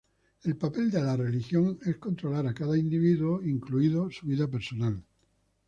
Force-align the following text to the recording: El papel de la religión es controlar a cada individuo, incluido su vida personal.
El 0.41 0.57
papel 0.57 0.89
de 0.89 0.99
la 0.99 1.15
religión 1.15 1.77
es 1.85 1.97
controlar 1.97 2.47
a 2.47 2.55
cada 2.55 2.75
individuo, 2.75 3.39
incluido 3.43 4.09
su 4.09 4.25
vida 4.25 4.47
personal. 4.47 5.03